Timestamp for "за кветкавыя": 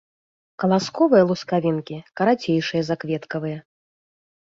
2.91-3.59